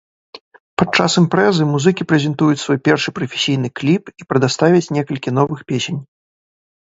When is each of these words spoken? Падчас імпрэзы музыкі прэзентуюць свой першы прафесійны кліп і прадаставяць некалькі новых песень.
Падчас 0.81 1.11
імпрэзы 1.21 1.63
музыкі 1.73 2.07
прэзентуюць 2.11 2.63
свой 2.63 2.79
першы 2.89 3.09
прафесійны 3.17 3.67
кліп 3.79 4.03
і 4.23 4.27
прадаставяць 4.33 4.91
некалькі 4.99 5.29
новых 5.39 5.59
песень. 5.73 5.99